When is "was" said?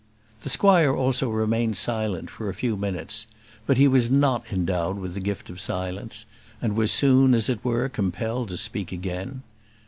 3.87-4.09, 6.75-6.91